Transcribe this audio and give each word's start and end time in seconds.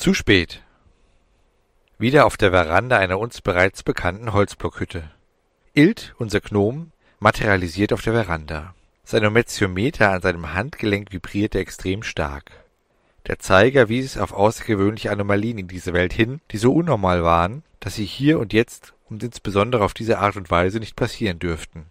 Zu 0.00 0.14
spät. 0.14 0.62
Wieder 1.98 2.24
auf 2.24 2.38
der 2.38 2.52
Veranda 2.52 2.96
einer 2.96 3.18
uns 3.18 3.42
bereits 3.42 3.82
bekannten 3.82 4.32
Holzblockhütte. 4.32 5.10
Ilt, 5.74 6.14
unser 6.16 6.40
Gnom, 6.40 6.90
materialisiert 7.18 7.92
auf 7.92 8.00
der 8.00 8.14
Veranda. 8.14 8.74
Sein 9.04 9.26
Ometiometer 9.26 10.10
an 10.10 10.22
seinem 10.22 10.54
Handgelenk 10.54 11.12
vibrierte 11.12 11.58
extrem 11.58 12.02
stark. 12.02 12.50
Der 13.26 13.40
Zeiger 13.40 13.90
wies 13.90 14.16
auf 14.16 14.32
außergewöhnliche 14.32 15.10
Anomalien 15.10 15.58
in 15.58 15.68
dieser 15.68 15.92
Welt 15.92 16.14
hin, 16.14 16.40
die 16.50 16.56
so 16.56 16.72
unnormal 16.72 17.22
waren, 17.22 17.62
dass 17.78 17.96
sie 17.96 18.06
hier 18.06 18.38
und 18.38 18.54
jetzt 18.54 18.94
und 19.10 19.22
insbesondere 19.22 19.84
auf 19.84 19.92
diese 19.92 20.18
Art 20.18 20.36
und 20.36 20.50
Weise 20.50 20.78
nicht 20.78 20.96
passieren 20.96 21.38
dürften. 21.38 21.84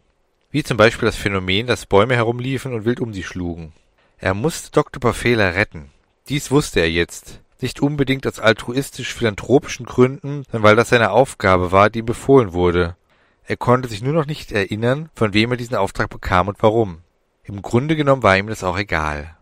Wie 0.49 0.63
zum 0.63 0.77
Beispiel 0.77 1.05
das 1.05 1.15
Phänomen, 1.15 1.67
dass 1.67 1.85
Bäume 1.85 2.15
herumliefen 2.15 2.73
und 2.73 2.85
wild 2.85 3.01
um 3.01 3.13
sie 3.13 3.21
schlugen. 3.21 3.71
Er 4.17 4.33
musste 4.33 4.71
Dr. 4.71 4.99
Parfela 4.99 5.49
retten. 5.49 5.91
Dies 6.27 6.49
wusste 6.49 6.79
er 6.79 6.89
jetzt. 6.89 7.39
Nicht 7.61 7.81
unbedingt 7.81 8.25
aus 8.25 8.39
altruistisch-philanthropischen 8.39 9.85
Gründen, 9.85 10.43
sondern 10.45 10.63
weil 10.63 10.75
das 10.75 10.89
seine 10.89 11.11
Aufgabe 11.11 11.71
war, 11.71 11.89
die 11.89 11.99
ihm 11.99 12.05
befohlen 12.05 12.53
wurde. 12.53 12.95
Er 13.45 13.57
konnte 13.57 13.89
sich 13.89 14.01
nur 14.01 14.13
noch 14.13 14.25
nicht 14.25 14.51
erinnern, 14.51 15.09
von 15.13 15.33
wem 15.33 15.51
er 15.51 15.57
diesen 15.57 15.75
Auftrag 15.75 16.09
bekam 16.09 16.47
und 16.47 16.61
warum. 16.61 16.99
Im 17.43 17.61
Grunde 17.61 17.95
genommen 17.95 18.23
war 18.23 18.37
ihm 18.37 18.47
das 18.47 18.63
auch 18.63 18.77
egal. 18.77 19.35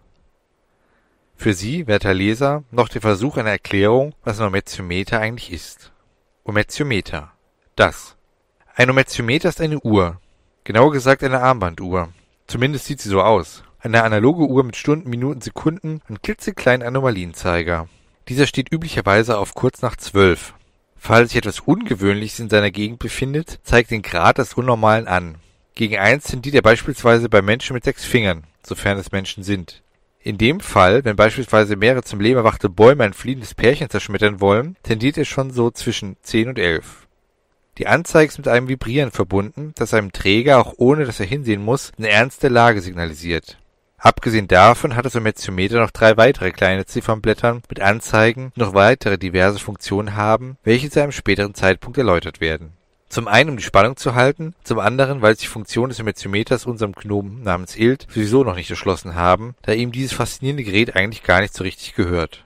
Für 1.35 1.53
Sie, 1.53 1.85
werter 1.85 2.15
Leser, 2.15 2.63
noch 2.71 2.89
der 2.89 3.01
Versuch 3.01 3.37
einer 3.37 3.51
Erklärung, 3.51 4.15
was 4.23 4.39
ein 4.39 4.47
Ometiometer 4.47 5.19
eigentlich 5.19 5.51
ist. 5.51 5.91
Ometiometer. 6.43 7.31
Das. 7.75 8.15
Ein 8.73 8.89
Ometiometer 8.89 9.49
ist 9.49 9.61
eine 9.61 9.79
Uhr. 9.79 10.19
Genauer 10.63 10.91
gesagt 10.91 11.23
eine 11.23 11.41
Armbanduhr. 11.41 12.09
Zumindest 12.47 12.85
sieht 12.85 13.01
sie 13.01 13.09
so 13.09 13.21
aus. 13.21 13.63
Eine 13.79 14.03
analoge 14.03 14.45
Uhr 14.47 14.63
mit 14.63 14.75
Stunden, 14.75 15.09
Minuten, 15.09 15.41
Sekunden 15.41 16.01
und 16.09 16.23
klitzekleinen 16.23 16.87
Anomalienzeiger. 16.87 17.87
Dieser 18.29 18.47
steht 18.47 18.71
üblicherweise 18.73 19.37
auf 19.37 19.53
kurz 19.53 19.81
nach 19.81 19.95
zwölf. 19.95 20.53
Falls 20.97 21.29
sich 21.29 21.37
etwas 21.37 21.61
Ungewöhnliches 21.61 22.39
in 22.39 22.49
seiner 22.49 22.71
Gegend 22.71 22.99
befindet, 22.99 23.59
zeigt 23.63 23.91
den 23.91 24.01
Grad 24.01 24.37
des 24.39 24.55
Unnormalen 24.55 25.07
an. 25.07 25.35
Gegen 25.75 25.97
eins 25.97 26.25
tendiert 26.25 26.55
er 26.55 26.61
beispielsweise 26.61 27.29
bei 27.29 27.41
Menschen 27.41 27.73
mit 27.73 27.83
sechs 27.83 28.03
Fingern, 28.03 28.43
sofern 28.63 28.97
es 28.97 29.11
Menschen 29.11 29.43
sind. 29.43 29.83
In 30.19 30.37
dem 30.37 30.59
Fall, 30.59 31.05
wenn 31.05 31.15
beispielsweise 31.15 31.77
mehrere 31.77 32.03
zum 32.03 32.19
Leben 32.19 32.37
erwachte 32.37 32.67
Bäume 32.67 33.05
ein 33.05 33.13
fliehendes 33.13 33.53
Pärchen 33.53 33.89
zerschmettern 33.89 34.41
wollen, 34.41 34.75
tendiert 34.83 35.17
er 35.17 35.25
schon 35.25 35.51
so 35.51 35.71
zwischen 35.71 36.17
zehn 36.21 36.49
und 36.49 36.59
elf. 36.59 37.07
Die 37.77 37.87
Anzeige 37.87 38.29
ist 38.29 38.37
mit 38.39 38.47
einem 38.47 38.67
Vibrieren 38.67 39.11
verbunden, 39.11 39.71
das 39.75 39.93
einem 39.93 40.11
Träger, 40.11 40.59
auch 40.59 40.73
ohne 40.77 41.05
dass 41.05 41.19
er 41.19 41.27
hinsehen 41.27 41.63
muss, 41.63 41.91
eine 41.97 42.09
ernste 42.09 42.49
Lage 42.49 42.81
signalisiert. 42.81 43.57
Abgesehen 43.97 44.47
davon 44.47 44.95
hat 44.95 45.05
das 45.05 45.15
Ometiometer 45.15 45.79
noch 45.79 45.91
drei 45.91 46.17
weitere 46.17 46.51
kleine 46.51 46.85
Ziffernblättern 46.85 47.63
mit 47.67 47.79
Anzeigen, 47.79 48.51
die 48.55 48.59
noch 48.59 48.73
weitere 48.73 49.17
diverse 49.17 49.59
Funktionen 49.59 50.15
haben, 50.15 50.57
welche 50.63 50.89
zu 50.89 51.01
einem 51.01 51.11
späteren 51.11 51.55
Zeitpunkt 51.55 51.97
erläutert 51.97 52.39
werden 52.39 52.77
zum 53.09 53.27
einen, 53.27 53.51
um 53.51 53.57
die 53.57 53.63
Spannung 53.63 53.95
zu 53.95 54.15
halten, 54.15 54.53
zum 54.63 54.79
anderen, 54.79 55.21
weil 55.21 55.35
sich 55.35 55.43
die 55.43 55.51
Funktion 55.51 55.89
des 55.89 55.99
Emmetiometers 55.99 56.65
unserem 56.65 56.91
Gnomen 56.93 57.43
namens 57.43 57.75
Ilt 57.75 58.07
sowieso 58.09 58.43
noch 58.43 58.55
nicht 58.55 58.69
erschlossen 58.69 59.15
haben, 59.15 59.55
da 59.61 59.71
ihm 59.71 59.91
dieses 59.91 60.13
faszinierende 60.13 60.63
Gerät 60.63 60.95
eigentlich 60.95 61.23
gar 61.23 61.41
nicht 61.41 61.53
so 61.53 61.63
richtig 61.63 61.95
gehört. 61.95 62.45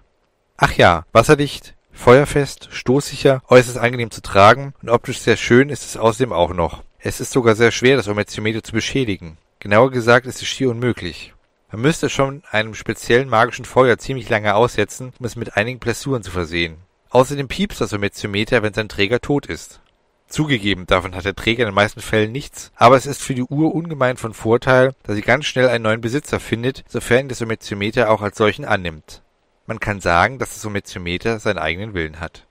Ach 0.57 0.73
ja, 0.73 1.05
wasserdicht, 1.11 1.73
feuerfest, 1.91 2.69
stoßsicher, 2.71 3.41
äußerst 3.47 3.77
angenehm 3.77 4.11
zu 4.11 4.21
tragen 4.21 4.73
und 4.81 4.89
optisch 4.89 5.19
sehr 5.19 5.37
schön 5.37 5.69
ist 5.69 5.83
es 5.83 5.97
außerdem 5.97 6.31
auch 6.31 6.53
noch. 6.53 6.83
Es 6.99 7.19
ist 7.19 7.31
sogar 7.31 7.55
sehr 7.55 7.71
schwer, 7.71 7.97
das 7.97 8.07
Ometiometer 8.07 8.63
zu 8.63 8.73
beschädigen. 8.73 9.37
Genauer 9.59 9.91
gesagt 9.91 10.27
ist 10.27 10.41
es 10.41 10.47
schier 10.47 10.69
unmöglich. 10.69 11.33
Man 11.71 11.81
müsste 11.81 12.09
schon 12.09 12.43
einem 12.51 12.75
speziellen 12.75 13.29
magischen 13.29 13.63
Feuer 13.63 13.97
ziemlich 13.97 14.27
lange 14.27 14.55
aussetzen, 14.55 15.13
um 15.19 15.25
es 15.25 15.37
mit 15.37 15.55
einigen 15.55 15.79
Blessuren 15.79 16.21
zu 16.21 16.29
versehen. 16.29 16.77
Außerdem 17.09 17.47
piepst 17.47 17.79
das 17.79 17.93
Ometiometer, 17.93 18.61
wenn 18.61 18.73
sein 18.73 18.89
Träger 18.89 19.21
tot 19.21 19.45
ist. 19.45 19.81
Zugegeben, 20.27 20.85
davon 20.85 21.15
hat 21.15 21.25
der 21.25 21.35
Träger 21.35 21.63
in 21.63 21.69
den 21.69 21.75
meisten 21.75 22.01
Fällen 22.01 22.31
nichts, 22.31 22.71
aber 22.75 22.95
es 22.95 23.05
ist 23.05 23.21
für 23.21 23.35
die 23.35 23.43
Uhr 23.43 23.73
ungemein 23.75 24.15
von 24.17 24.33
Vorteil, 24.33 24.95
da 25.03 25.13
sie 25.13 25.21
ganz 25.21 25.45
schnell 25.45 25.67
einen 25.67 25.83
neuen 25.83 26.01
Besitzer 26.01 26.39
findet, 26.39 26.83
sofern 26.87 27.27
das 27.27 27.41
Ometiometer 27.41 28.09
auch 28.09 28.21
als 28.21 28.37
solchen 28.37 28.63
annimmt. 28.63 29.21
Man 29.65 29.79
kann 29.79 29.99
sagen, 29.99 30.39
dass 30.39 30.53
das 30.53 30.65
Ometiometer 30.65 31.39
seinen 31.39 31.59
eigenen 31.59 31.93
Willen 31.93 32.19
hat. 32.19 32.47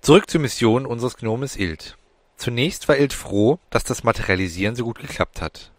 Zurück 0.00 0.30
zur 0.30 0.40
Mission 0.40 0.86
unseres 0.86 1.16
Gnomes 1.16 1.56
Ilt. 1.56 1.96
Zunächst 2.36 2.88
war 2.88 2.96
Ilt 2.96 3.12
froh, 3.12 3.58
dass 3.70 3.84
das 3.84 4.04
Materialisieren 4.04 4.76
so 4.76 4.84
gut 4.84 4.98
geklappt 4.98 5.40
hat. 5.40 5.72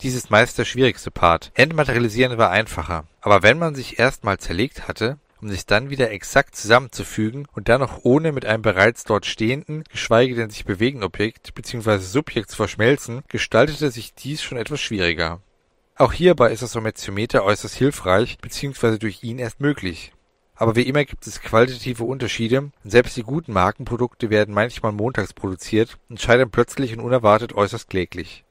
Dies 0.00 0.14
ist 0.14 0.30
meist 0.30 0.56
der 0.56 0.64
schwierigste 0.64 1.10
Part. 1.10 1.50
Entmaterialisieren 1.54 2.38
war 2.38 2.50
einfacher. 2.50 3.04
Aber 3.20 3.42
wenn 3.42 3.58
man 3.58 3.74
sich 3.74 3.98
erstmal 3.98 4.38
zerlegt 4.38 4.86
hatte, 4.86 5.18
um 5.40 5.48
sich 5.48 5.66
dann 5.66 5.90
wieder 5.90 6.12
exakt 6.12 6.54
zusammenzufügen 6.54 7.46
und 7.52 7.68
dann 7.68 7.80
noch 7.80 8.04
ohne 8.04 8.30
mit 8.30 8.46
einem 8.46 8.62
bereits 8.62 9.02
dort 9.02 9.26
stehenden, 9.26 9.82
geschweige 9.90 10.36
denn 10.36 10.50
sich 10.50 10.64
bewegenden 10.64 11.04
Objekt 11.04 11.52
bzw. 11.52 11.98
Subjekt 11.98 12.50
zu 12.50 12.56
verschmelzen, 12.56 13.22
gestaltete 13.26 13.90
sich 13.90 14.14
dies 14.14 14.40
schon 14.40 14.56
etwas 14.56 14.80
schwieriger. 14.80 15.40
Auch 15.96 16.12
hierbei 16.12 16.52
ist 16.52 16.62
das 16.62 16.76
Ometiometer 16.76 17.42
äußerst 17.42 17.74
hilfreich 17.74 18.38
bzw. 18.38 18.98
durch 18.98 19.24
ihn 19.24 19.40
erst 19.40 19.60
möglich. 19.60 20.12
Aber 20.54 20.76
wie 20.76 20.82
immer 20.82 21.04
gibt 21.04 21.26
es 21.26 21.40
qualitative 21.40 22.04
Unterschiede 22.04 22.60
und 22.60 22.90
selbst 22.90 23.16
die 23.16 23.24
guten 23.24 23.52
Markenprodukte 23.52 24.30
werden 24.30 24.54
manchmal 24.54 24.92
montags 24.92 25.32
produziert 25.32 25.98
und 26.08 26.20
scheitern 26.20 26.52
plötzlich 26.52 26.92
und 26.92 27.00
unerwartet 27.00 27.52
äußerst 27.52 27.88
kläglich. 27.88 28.44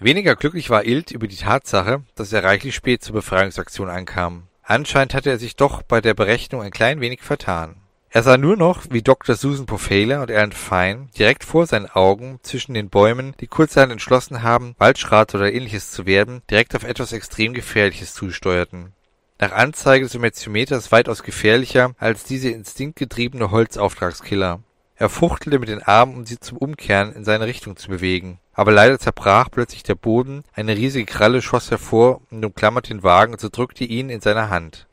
Weniger 0.00 0.34
glücklich 0.36 0.70
war 0.70 0.84
Ilt 0.84 1.12
über 1.12 1.28
die 1.28 1.36
Tatsache, 1.36 2.02
dass 2.14 2.32
er 2.32 2.44
reichlich 2.44 2.74
spät 2.74 3.02
zur 3.02 3.14
Befreiungsaktion 3.14 3.88
ankam. 3.88 4.48
Anscheinend 4.62 5.14
hatte 5.14 5.30
er 5.30 5.38
sich 5.38 5.56
doch 5.56 5.82
bei 5.82 6.00
der 6.00 6.14
Berechnung 6.14 6.62
ein 6.62 6.70
klein 6.70 7.00
wenig 7.00 7.22
vertan. 7.22 7.76
Er 8.10 8.22
sah 8.22 8.38
nur 8.38 8.56
noch, 8.56 8.84
wie 8.90 9.02
Dr. 9.02 9.34
Susan 9.34 9.66
Pofela 9.66 10.22
und 10.22 10.30
Alan 10.30 10.52
Fine 10.52 11.08
direkt 11.18 11.42
vor 11.42 11.66
seinen 11.66 11.90
Augen 11.90 12.38
zwischen 12.42 12.74
den 12.74 12.88
Bäumen, 12.88 13.34
die 13.40 13.48
kurzerhand 13.48 13.90
entschlossen 13.90 14.42
haben, 14.42 14.76
Waldschrat 14.78 15.34
oder 15.34 15.52
ähnliches 15.52 15.90
zu 15.90 16.06
werden, 16.06 16.42
direkt 16.48 16.76
auf 16.76 16.84
etwas 16.84 17.12
extrem 17.12 17.54
Gefährliches 17.54 18.14
zusteuerten. 18.14 18.92
Nach 19.40 19.50
Anzeige 19.50 20.04
des 20.04 20.14
Ometiometers 20.14 20.92
weitaus 20.92 21.24
gefährlicher 21.24 21.94
als 21.98 22.22
diese 22.22 22.50
instinktgetriebene 22.50 23.50
Holzauftragskiller. 23.50 24.60
Er 25.04 25.10
fuchtelte 25.10 25.58
mit 25.58 25.68
den 25.68 25.82
Armen, 25.82 26.16
um 26.16 26.24
sie 26.24 26.40
zum 26.40 26.56
Umkehren 26.56 27.12
in 27.12 27.26
seine 27.26 27.44
Richtung 27.44 27.76
zu 27.76 27.88
bewegen. 27.88 28.38
Aber 28.54 28.72
leider 28.72 28.98
zerbrach 28.98 29.50
plötzlich 29.50 29.82
der 29.82 29.96
Boden, 29.96 30.44
eine 30.54 30.74
riesige 30.74 31.04
Kralle 31.04 31.42
schoss 31.42 31.70
hervor 31.70 32.22
und 32.30 32.42
umklammerte 32.42 32.88
den 32.88 33.02
Wagen 33.02 33.34
und 33.34 33.38
zerdrückte 33.38 33.84
ihn 33.84 34.08
in 34.08 34.22
seiner 34.22 34.48
Hand. 34.48 34.86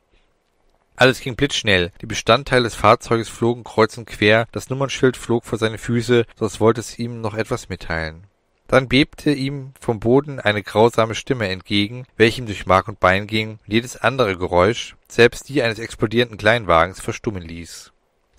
Alles 0.96 1.20
ging 1.20 1.34
blitzschnell. 1.34 1.92
Die 2.02 2.06
Bestandteile 2.06 2.64
des 2.64 2.74
Fahrzeuges 2.74 3.30
flogen 3.30 3.64
kreuz 3.64 3.96
und 3.96 4.04
quer, 4.04 4.48
das 4.52 4.68
Nummernschild 4.68 5.16
flog 5.16 5.46
vor 5.46 5.58
seine 5.58 5.78
Füße, 5.78 6.26
so 6.38 6.44
als 6.44 6.60
wollte 6.60 6.80
es 6.80 6.98
ihm 6.98 7.22
noch 7.22 7.32
etwas 7.32 7.70
mitteilen. 7.70 8.24
Dann 8.66 8.88
bebte 8.88 9.32
ihm 9.32 9.72
vom 9.80 9.98
Boden 9.98 10.40
eine 10.40 10.62
grausame 10.62 11.14
Stimme 11.14 11.48
entgegen, 11.48 12.04
welche 12.18 12.42
ihm 12.42 12.46
durch 12.46 12.66
Mark 12.66 12.86
und 12.86 13.00
Bein 13.00 13.26
ging 13.26 13.52
und 13.52 13.72
jedes 13.72 13.96
andere 13.96 14.36
Geräusch, 14.36 14.94
selbst 15.08 15.48
die 15.48 15.62
eines 15.62 15.78
explodierenden 15.78 16.36
Kleinwagens, 16.36 17.00
verstummen 17.00 17.42
ließ. 17.42 17.91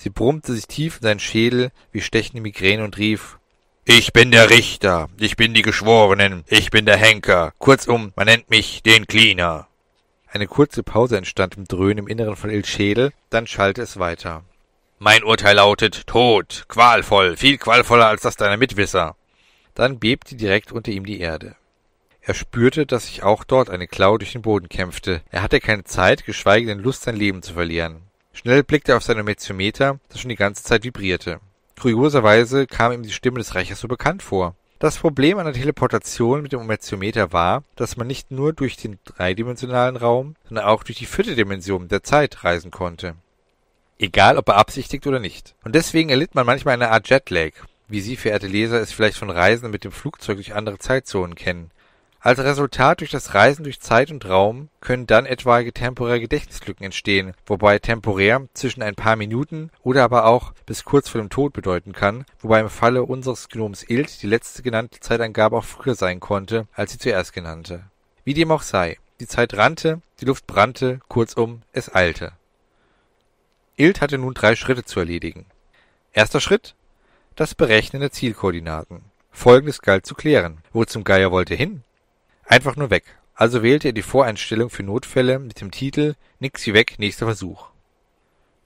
Sie 0.03 0.09
brummte 0.09 0.53
sich 0.53 0.68
tief 0.68 0.97
in 0.97 1.03
seinen 1.03 1.19
Schädel 1.22 1.72
wie 1.94 2.02
stechende 2.02 2.41
Migräne 2.41 2.84
und 2.84 2.97
rief 2.97 3.40
ich 3.86 4.12
bin 4.12 4.31
der 4.31 4.50
Richter, 4.50 5.08
ich 5.18 5.38
bin 5.38 5.53
die 5.53 5.62
Geschworenen, 5.62 6.44
ich 6.47 6.72
bin 6.72 6.86
der 6.86 6.97
Henker, 6.97 7.53
kurzum, 7.58 8.12
man 8.18 8.25
nennt 8.25 8.50
mich 8.50 8.84
den 8.84 9.08
Cleaner. 9.08 9.69
Eine 10.28 10.47
kurze 10.47 10.84
Pause 10.84 11.16
entstand 11.16 11.56
im 11.56 11.63
Dröhnen 11.63 12.00
im 12.00 12.08
Inneren 12.09 12.36
von 12.36 12.50
Il 12.50 12.66
Schädel, 12.66 13.13
dann 13.30 13.47
schallte 13.47 13.81
es 13.81 13.97
weiter. 13.97 14.44
Mein 15.00 15.24
Urteil 15.24 15.56
lautet 15.56 16.06
Tod, 16.06 16.66
qualvoll, 16.68 17.38
viel 17.38 17.58
qualvoller 17.58 18.08
als 18.08 18.24
das 18.24 18.36
deiner 18.36 18.58
Mitwisser. 18.58 19.16
Dann 19.74 20.00
bebte 20.00 20.36
direkt 20.36 20.74
unter 20.74 20.92
ihm 20.92 21.06
die 21.06 21.22
Erde. 21.22 21.56
Er 22.19 22.34
spürte, 22.34 22.86
dass 22.86 23.06
sich 23.06 23.24
auch 23.24 23.46
dort 23.46 23.69
eine 23.69 23.88
Klau 23.88 24.18
durch 24.18 24.33
den 24.33 24.42
Boden 24.42 24.68
kämpfte. 24.68 25.22
Er 25.31 25.44
hatte 25.44 25.62
keine 25.62 25.86
Zeit, 25.86 26.25
geschweige 26.25 26.68
denn 26.68 26.80
Lust, 26.80 27.04
sein 27.04 27.16
Leben 27.16 27.42
zu 27.42 27.54
verlieren. 27.54 28.01
Schnell 28.33 28.63
blickte 28.63 28.91
er 28.91 28.97
auf 28.97 29.03
sein 29.03 29.24
Metzometer, 29.24 30.00
das 30.09 30.19
schon 30.19 30.30
die 30.30 30.35
ganze 30.35 30.63
Zeit 30.63 30.83
vibrierte. 30.83 31.39
Kurioserweise 31.80 32.68
kam 32.68 32.91
ihm 32.91 33.03
die 33.03 33.12
Stimme 33.12 33.39
des 33.39 33.56
Rächers 33.56 33.80
so 33.80 33.88
bekannt 33.88 34.24
vor. 34.24 34.56
Das 34.80 34.97
Problem 34.97 35.38
an 35.38 35.45
der 35.45 35.53
Teleportation 35.53 36.41
mit 36.41 36.51
dem 36.51 36.59
Ometiometer 36.59 37.31
war, 37.31 37.63
dass 37.77 37.95
man 37.95 38.06
nicht 38.06 38.31
nur 38.31 38.51
durch 38.51 38.75
den 38.75 39.00
dreidimensionalen 39.06 39.95
Raum, 39.95 40.35
sondern 40.47 40.65
auch 40.65 40.83
durch 40.83 40.97
die 40.97 41.06
vierte 41.06 41.35
Dimension 41.35 41.88
der 41.88 42.03
Zeit 42.03 42.44
reisen 42.44 42.69
konnte. 42.69 43.15
Egal 43.97 44.38
ob 44.38 44.45
beabsichtigt 44.45 45.07
oder 45.07 45.19
nicht. 45.19 45.56
Und 45.63 45.74
deswegen 45.75 46.09
erlitt 46.09 46.36
man 46.36 46.45
manchmal 46.45 46.74
eine 46.74 46.89
Art 46.89 47.07
Jetlag, 47.07 47.51
wie 47.88 48.01
Sie, 48.01 48.18
verehrte 48.18 48.47
Leser, 48.47 48.81
es 48.81 48.91
vielleicht 48.91 49.18
von 49.18 49.29
Reisen 49.29 49.71
mit 49.71 49.83
dem 49.83 49.91
Flugzeug 49.91 50.38
durch 50.38 50.53
andere 50.56 50.79
Zeitzonen 50.79 51.36
kennen. 51.36 51.71
Als 52.25 52.40
Resultat 52.40 53.02
durch 53.02 53.12
das 53.12 53.34
Reisen 53.34 53.66
durch 53.66 53.81
Zeit 53.81 54.10
und 54.10 54.25
Raum 54.30 54.70
können 54.80 55.08
dann 55.08 55.25
etwaige 55.25 55.74
temporäre 55.74 56.22
Gedächtnislücken 56.22 56.86
entstehen, 56.86 57.34
wobei 57.46 57.80
temporär 57.80 58.48
zwischen 58.54 58.81
ein 58.81 58.96
paar 58.96 59.18
Minuten 59.18 59.72
oder 59.81 60.06
aber 60.06 60.24
auch 60.24 60.54
bis 60.66 60.86
kurz 60.86 61.10
vor 61.10 61.20
dem 61.20 61.30
Tod 61.30 61.52
bedeuten 61.52 61.92
kann, 61.92 62.24
wobei 62.40 62.62
im 62.62 62.70
Falle 62.70 63.04
unseres 63.04 63.50
Gnoms 63.50 63.84
Ilt 63.84 64.22
die 64.22 64.28
letzte 64.28 64.64
genannte 64.64 65.02
Zeitangabe 65.02 65.58
auch 65.58 65.66
früher 65.66 65.96
sein 65.96 66.22
konnte 66.22 66.66
als 66.72 66.94
die 66.94 66.98
zuerst 66.98 67.34
genannte. 67.34 67.84
Wie 68.24 68.34
dem 68.34 68.52
auch 68.52 68.62
sei, 68.62 69.00
die 69.20 69.28
Zeit 69.28 69.54
rannte, 69.58 70.02
die 70.22 70.25
Luft 70.25 70.48
brannte, 70.48 71.02
kurzum, 71.10 71.64
es 71.74 71.94
eilte. 71.94 72.31
Ilt 73.75 74.00
hatte 74.00 74.18
nun 74.18 74.34
drei 74.34 74.56
Schritte 74.56 74.86
zu 74.86 75.02
erledigen. 75.02 75.46
Erster 76.14 76.40
Schritt: 76.40 76.74
das 77.36 77.54
Berechnen 77.54 78.00
der 78.00 78.12
Zielkoordinaten. 78.12 79.02
Folgendes 79.30 79.81
galt 79.81 80.06
zu 80.06 80.16
klären. 80.16 80.60
Wo 80.72 80.86
zum 80.86 81.04
Geier 81.04 81.30
wollte 81.30 81.54
hin? 81.54 81.84
Einfach 82.53 82.75
nur 82.75 82.91
weg. 82.91 83.05
Also 83.33 83.63
wählte 83.63 83.88
er 83.88 83.94
die 83.94 84.03
Voreinstellung 84.03 84.69
für 84.69 84.83
Notfälle 84.83 85.39
mit 85.39 85.59
dem 85.59 85.71
Titel 85.71 86.13
Nix 86.38 86.67
wie 86.67 86.75
weg, 86.75 87.00
nächster 87.00 87.25
Versuch. 87.25 87.69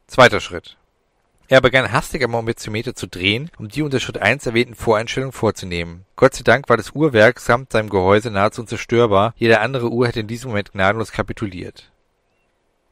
Zweiter 0.08 0.42
Schritt. 0.42 0.76
Er 1.48 1.62
begann 1.62 1.94
hastig 1.94 2.22
am 2.22 2.36
Ambientiometer 2.36 2.96
zu 2.96 3.08
drehen, 3.08 3.50
um 3.58 3.70
die 3.70 3.84
unter 3.84 4.02
Schritt 4.02 4.18
1 4.18 4.46
erwähnten 4.46 4.76
Voreinstellungen 4.76 5.32
vorzunehmen. 5.32 6.04
Gott 6.18 6.34
sei 6.34 6.44
Dank 6.44 6.68
war 6.68 6.76
das 6.76 6.92
Uhrwerk 6.96 7.40
samt 7.40 7.72
seinem 7.72 7.90
Gehäuse 7.90 8.30
nahezu 8.30 8.60
unzerstörbar, 8.60 9.34
jede 9.38 9.62
andere 9.62 9.90
Uhr 9.90 10.06
hätte 10.06 10.20
in 10.20 10.28
diesem 10.28 10.50
Moment 10.50 10.74
gnadenlos 10.74 11.14
kapituliert. 11.14 11.90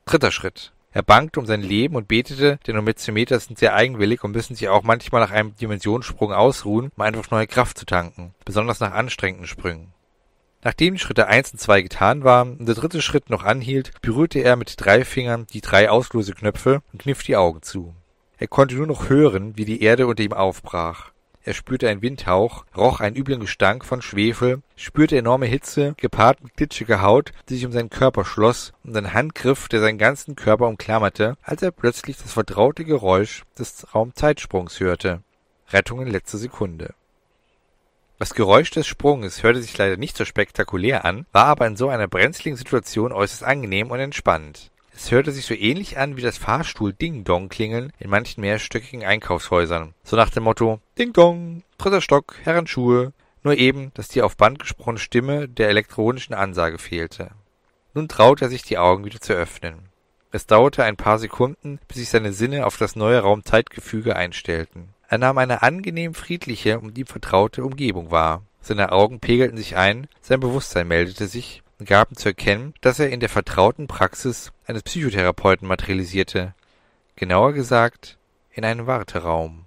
Dritter 0.06 0.31
Schritt. 0.31 0.71
Er 0.94 1.03
bangte 1.03 1.42
um 1.42 1.45
sein 1.45 1.62
Leben 1.62 1.97
und 1.97 2.07
betete, 2.07 2.57
denn 2.68 2.77
Ambientiometer 2.77 3.38
sind 3.42 3.59
sehr 3.59 3.75
eigenwillig 3.75 4.24
und 4.24 4.31
müssen 4.31 4.56
sich 4.56 4.69
auch 4.69 4.83
manchmal 4.83 5.19
nach 5.19 5.31
einem 5.31 5.57
Dimensionssprung 5.57 6.31
ausruhen, 6.31 6.89
um 6.95 7.03
einfach 7.03 7.31
neue 7.31 7.47
Kraft 7.47 7.77
zu 7.77 7.86
tanken, 7.86 8.33
besonders 8.45 8.80
nach 8.80 8.94
anstrengenden 8.94 9.47
Sprüngen. 9.47 9.92
Nachdem 10.66 10.96
die 10.96 11.00
Schritte 11.00 11.28
1 11.28 11.52
und 11.52 11.60
2 11.60 11.84
getan 11.84 12.24
waren 12.24 12.58
und 12.58 12.66
der 12.66 12.74
dritte 12.74 13.00
Schritt 13.00 13.30
noch 13.30 13.44
anhielt, 13.44 13.92
berührte 14.02 14.40
er 14.40 14.56
mit 14.56 14.74
drei 14.78 15.06
Fingern 15.06 15.46
die 15.54 15.62
drei 15.62 15.92
Auslöseknöpfe 15.92 16.82
und 16.92 17.00
kniff 17.00 17.22
die 17.22 17.36
Augen 17.36 17.62
zu. 17.62 17.94
Er 18.40 18.48
konnte 18.48 18.74
nur 18.74 18.88
noch 18.88 19.08
hören, 19.08 19.56
wie 19.58 19.66
die 19.66 19.84
Erde 19.84 20.08
unter 20.08 20.24
ihm 20.24 20.34
aufbrach. 20.34 21.12
Er 21.44 21.54
spürte 21.54 21.88
einen 21.88 22.02
Windhauch, 22.02 22.66
roch 22.76 23.00
einen 23.00 23.16
üblen 23.16 23.42
Gestank 23.42 23.86
von 23.86 24.02
Schwefel, 24.02 24.64
spürte 24.76 25.16
enorme 25.16 25.46
Hitze, 25.46 25.94
gepaart 25.98 26.44
mit 26.44 26.58
glitschiger 26.58 27.04
Haut, 27.04 27.32
die 27.48 27.54
sich 27.54 27.68
um 27.68 27.72
seinen 27.72 27.92
Körper 27.92 28.26
schloss, 28.26 28.74
und 28.84 28.98
einen 28.98 29.14
Handgriff, 29.14 29.68
der 29.68 29.82
seinen 29.82 30.00
ganzen 30.00 30.36
Körper 30.36 30.68
umklammerte, 30.68 31.38
als 31.44 31.62
er 31.62 31.70
plötzlich 31.70 32.18
das 32.18 32.34
vertraute 32.34 32.86
Geräusch 32.86 33.44
des 33.60 33.94
Raumzeitsprungs 33.94 34.80
hörte. 34.80 35.22
Rettung 35.70 36.02
in 36.02 36.08
letzter 36.08 36.40
Sekunde. 36.40 36.96
Das 38.18 38.34
Geräusch 38.34 38.72
des 38.72 38.88
Sprunges 38.88 39.44
hörte 39.44 39.62
sich 39.62 39.78
leider 39.78 39.98
nicht 39.98 40.16
so 40.16 40.24
spektakulär 40.24 41.04
an, 41.04 41.26
war 41.34 41.48
aber 41.48 41.68
in 41.68 41.76
so 41.76 41.90
einer 41.90 42.08
brenzligen 42.08 42.56
Situation 42.56 43.12
äußerst 43.12 43.44
angenehm 43.44 43.92
und 43.92 44.00
entspannt. 44.00 44.72
Es 44.96 45.12
hörte 45.12 45.34
sich 45.34 45.46
so 45.46 45.54
ähnlich 45.54 45.98
an 45.98 46.16
wie 46.16 46.22
das 46.22 46.38
Fahrstuhl-Ding-Dong-Klingeln 46.38 47.92
in 48.00 48.10
manchen 48.10 48.40
mehrstöckigen 48.40 49.04
Einkaufshäusern. 49.04 49.94
So 50.06 50.16
nach 50.16 50.30
dem 50.30 50.44
Motto 50.44 50.80
Ding-Dong, 50.98 51.64
dritter 51.78 52.00
Stock, 52.00 52.36
Herrenschuhe. 52.44 53.12
Nur 53.44 53.58
eben, 53.58 53.92
dass 53.94 54.08
die 54.08 54.22
auf 54.22 54.38
Band 54.38 54.60
gesprochene 54.60 54.98
Stimme 54.98 55.50
der 55.50 55.70
elektronischen 55.70 56.34
Ansage 56.34 56.80
fehlte. 56.80 57.32
Nun 57.94 58.08
traute 58.08 58.46
er 58.46 58.50
sich 58.50 58.64
die 58.64 58.78
Augen 58.78 59.06
wieder 59.06 59.20
zu 59.20 59.34
öffnen. 59.34 59.90
Es 60.32 60.48
dauerte 60.48 60.84
ein 60.84 60.98
paar 60.98 61.20
Sekunden, 61.20 61.80
bis 61.88 61.98
sich 61.98 62.10
seine 62.10 62.34
Sinne 62.34 62.66
auf 62.66 62.78
das 62.78 62.96
neue 62.96 63.20
Raumzeitgefüge 63.20 64.16
einstellten. 64.16 64.94
Er 65.07 65.18
nahm 65.18 65.38
eine 65.38 65.62
angenehm 65.62 66.13
friedliche 66.13 66.80
und 66.80 66.98
ihm 66.98 67.06
vertraute 67.06 67.63
Umgebung 67.63 68.12
wahr. 68.12 68.44
Seine 68.62 68.92
Augen 68.92 69.19
pegelten 69.19 69.57
sich 69.57 69.75
ein, 69.75 70.07
sein 70.22 70.40
Bewusstsein 70.40 70.88
meldete 70.88 71.28
sich, 71.28 71.62
gaben 71.84 72.16
zu 72.16 72.30
erkennen, 72.30 72.74
dass 72.81 73.00
er 73.00 73.10
in 73.10 73.19
der 73.19 73.30
vertrauten 73.30 73.88
Praxis 73.88 74.52
eines 74.66 74.84
Psychotherapeuten 74.84 75.68
materialisierte, 75.68 76.56
genauer 77.16 77.54
gesagt 77.54 78.18
in 78.52 78.66
einem 78.66 78.88
Warteraum 78.88 79.65